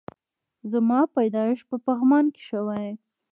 [0.71, 2.87] زما پيدايښت په پغمان کی شوي